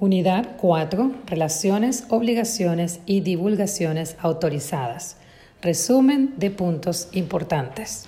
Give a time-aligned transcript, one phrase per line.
[0.00, 1.12] Unidad 4.
[1.26, 5.18] Relaciones, obligaciones y divulgaciones autorizadas.
[5.60, 8.06] Resumen de puntos importantes.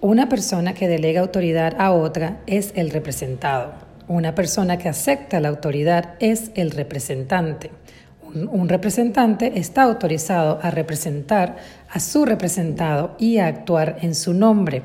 [0.00, 3.74] Una persona que delega autoridad a otra es el representado.
[4.08, 7.70] Una persona que acepta la autoridad es el representante.
[8.22, 11.56] Un, representante está autorizado a representar
[11.90, 14.84] a su representado y a actuar en su nombre.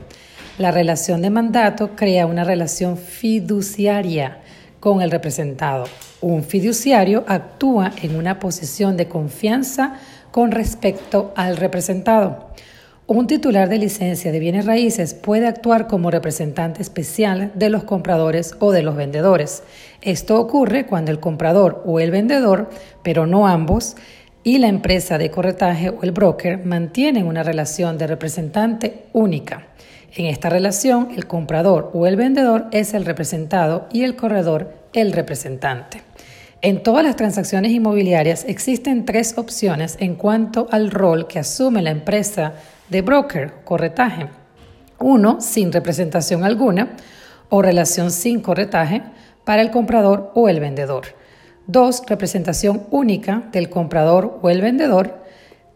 [0.58, 4.42] La relación de mandato crea una relación fiduciaria
[4.82, 5.86] con el representado.
[6.20, 9.94] Un fiduciario actúa en una posición de confianza
[10.31, 12.49] con respecto al representado.
[13.08, 18.55] Un titular de licencia de bienes raíces puede actuar como representante especial de los compradores
[18.59, 19.63] o de los vendedores.
[20.02, 22.70] Esto ocurre cuando el comprador o el vendedor,
[23.03, 23.95] pero no ambos,
[24.44, 29.67] y la empresa de corretaje o el broker mantienen una relación de representante única.
[30.14, 35.14] En esta relación, el comprador o el vendedor es el representado y el corredor el
[35.14, 36.04] representante.
[36.62, 41.92] En todas las transacciones inmobiliarias existen tres opciones en cuanto al rol que asume la
[41.92, 42.53] empresa
[42.90, 44.28] de broker, corretaje.
[45.00, 46.90] Uno, sin representación alguna
[47.50, 49.02] o relación sin corretaje
[49.46, 51.06] para el comprador o el vendedor.
[51.68, 55.23] Dos, representación única del comprador o el vendedor.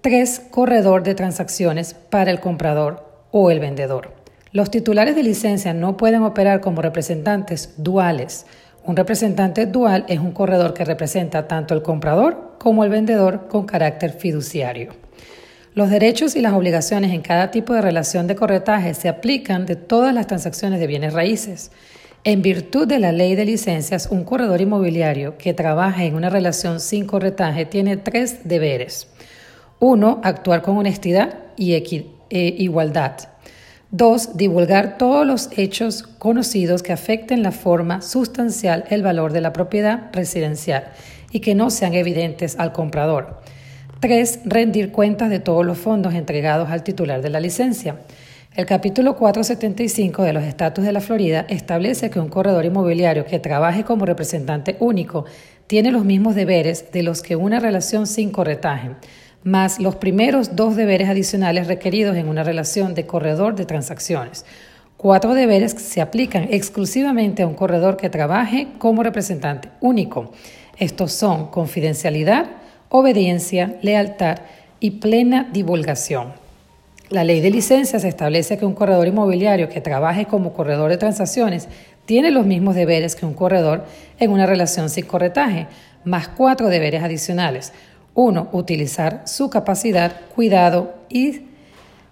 [0.01, 4.24] Tres, corredor de transacciones para el comprador o el vendedor.
[4.55, 8.45] Los titulares de licencia no pueden operar como representantes duales.
[8.85, 13.65] Un representante dual es un corredor que representa tanto el comprador como el vendedor con
[13.65, 14.93] carácter fiduciario.
[15.73, 19.75] Los derechos y las obligaciones en cada tipo de relación de corretaje se aplican de
[19.75, 21.71] todas las transacciones de bienes raíces.
[22.23, 26.79] En virtud de la ley de licencias, un corredor inmobiliario que trabaja en una relación
[26.79, 29.09] sin corretaje tiene tres deberes.
[29.81, 33.34] Uno, actuar con honestidad y eh, igualdad.
[33.91, 39.53] Dos, divulgar todos los hechos conocidos que afecten la forma sustancial, el valor de la
[39.53, 40.85] propiedad residencial
[41.31, 43.41] y que no sean evidentes al comprador.
[43.99, 47.97] Tres, rendir cuentas de todos los fondos entregados al titular de la licencia.
[48.55, 53.39] El capítulo 475 de los Estatus de la Florida establece que un corredor inmobiliario que
[53.39, 55.25] trabaje como representante único
[55.67, 58.91] tiene los mismos deberes de los que una relación sin corretaje
[59.45, 64.43] más los primeros dos deberes adicionales requeridos en una relación de corredor de transacciones.
[64.97, 70.31] Cuatro deberes se aplican exclusivamente a un corredor que trabaje como representante único.
[70.79, 72.47] Estos son confidencialidad,
[72.89, 74.39] obediencia, lealtad
[74.79, 76.33] y plena divulgación.
[77.09, 81.67] La ley de licencias establece que un corredor inmobiliario que trabaje como corredor de transacciones
[82.07, 83.85] tiene los mismos deberes que un corredor
[84.17, 85.67] en una relación sin corretaje,
[86.03, 87.73] más cuatro deberes adicionales.
[88.15, 88.49] 1.
[88.53, 91.41] Utilizar su capacidad, cuidado y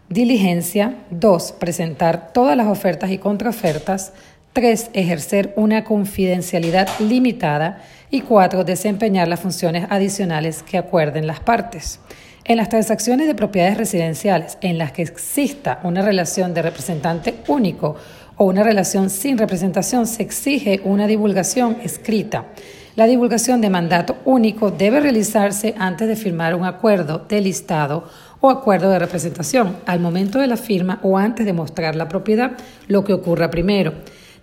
[0.09, 0.97] diligencia.
[1.09, 1.53] 2.
[1.53, 4.13] Presentar todas las ofertas y contraofertas.
[4.51, 4.91] 3.
[4.93, 7.81] Ejercer una confidencialidad limitada.
[8.11, 8.63] Y 4.
[8.65, 11.99] Desempeñar las funciones adicionales que acuerden las partes.
[12.45, 17.95] En las transacciones de propiedades residenciales en las que exista una relación de representante único
[18.35, 22.47] o una relación sin representación, se exige una divulgación escrita.
[22.95, 28.07] La divulgación de mandato único debe realizarse antes de firmar un acuerdo de listado
[28.39, 32.51] o acuerdo de representación, al momento de la firma o antes de mostrar la propiedad,
[32.87, 33.93] lo que ocurra primero.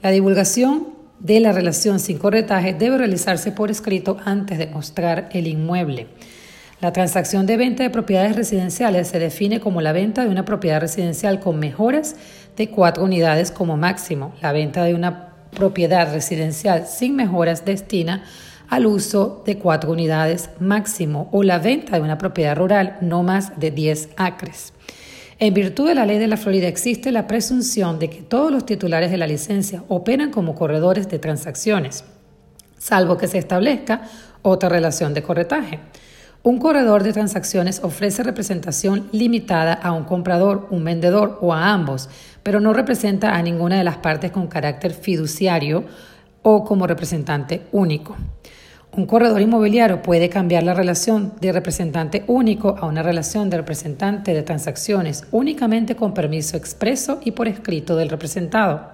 [0.03, 0.89] La divulgación
[1.21, 6.09] de la relación sin corretaje debe realizarse por escrito antes de mostrar el inmueble.
[6.81, 10.81] La transacción de venta de propiedades residenciales se define como la venta de una propiedad
[10.81, 12.17] residencial con mejoras
[12.57, 14.35] de cuatro unidades como máximo.
[14.43, 15.30] La venta de una
[15.61, 18.25] propiedad residencial sin mejoras destina
[18.71, 23.61] al uso de cuatro unidades máximo o la venta de una propiedad rural no más
[23.61, 24.73] de 10 acres.
[25.39, 28.65] En virtud de la ley de la Florida existe la presunción de que todos los
[28.65, 32.05] titulares de la licencia operan como corredores de transacciones,
[32.79, 34.03] salvo que se establezca
[34.41, 35.79] otra relación de corretaje.
[36.43, 42.09] Un corredor de transacciones ofrece representación limitada a un comprador, un vendedor o a ambos,
[42.43, 45.85] pero no representa a ninguna de las partes con carácter fiduciario
[46.43, 48.17] o como representante único.
[48.93, 54.33] Un corredor inmobiliario puede cambiar la relación de representante único a una relación de representante
[54.33, 58.93] de transacciones únicamente con permiso expreso y por escrito del representado.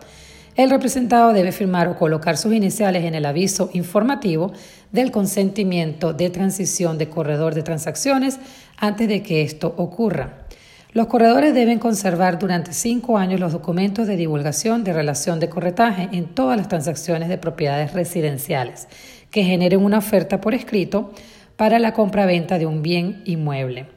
[0.56, 4.52] El representado debe firmar o colocar sus iniciales en el aviso informativo
[4.90, 8.38] del consentimiento de transición de corredor de transacciones
[8.78, 10.46] antes de que esto ocurra.
[10.92, 16.08] Los corredores deben conservar durante cinco años los documentos de divulgación de relación de corretaje
[16.12, 18.88] en todas las transacciones de propiedades residenciales
[19.30, 21.12] que generen una oferta por escrito
[21.56, 23.88] para la compra-venta de un bien inmueble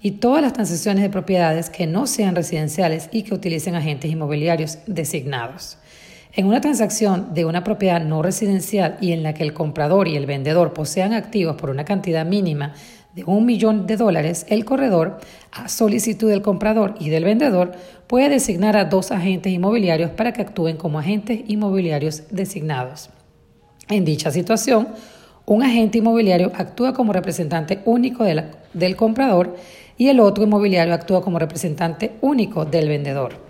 [0.00, 4.78] y todas las transacciones de propiedades que no sean residenciales y que utilicen agentes inmobiliarios
[4.86, 5.78] designados.
[6.36, 10.16] En una transacción de una propiedad no residencial y en la que el comprador y
[10.16, 12.74] el vendedor posean activos por una cantidad mínima
[13.14, 15.20] de un millón de dólares, el corredor,
[15.52, 17.70] a solicitud del comprador y del vendedor,
[18.08, 23.10] puede designar a dos agentes inmobiliarios para que actúen como agentes inmobiliarios designados.
[23.88, 24.88] En dicha situación,
[25.46, 29.54] un agente inmobiliario actúa como representante único del comprador
[29.96, 33.43] y el otro inmobiliario actúa como representante único del vendedor.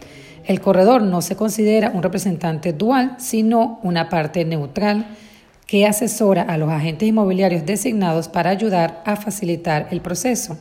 [0.45, 5.07] El corredor no se considera un representante dual, sino una parte neutral
[5.67, 10.59] que asesora a los agentes inmobiliarios designados para ayudar a facilitar el proceso.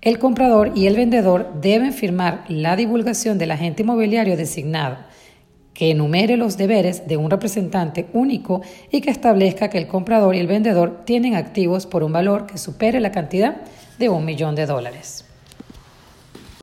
[0.00, 4.96] El comprador y el vendedor deben firmar la divulgación del agente inmobiliario designado,
[5.74, 10.38] que enumere los deberes de un representante único y que establezca que el comprador y
[10.38, 13.56] el vendedor tienen activos por un valor que supere la cantidad
[13.98, 15.25] de un millón de dólares.